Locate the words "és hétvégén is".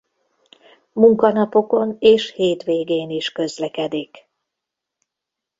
1.99-3.31